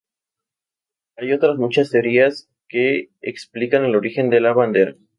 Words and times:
Hay 1.15 1.31
otras 1.31 1.57
muchas 1.57 1.91
teorías 1.91 2.49
que 2.67 3.11
explican 3.21 3.85
el 3.85 3.95
origen 3.95 4.31
de 4.31 4.41
la 4.41 4.51
bandera. 4.51 4.95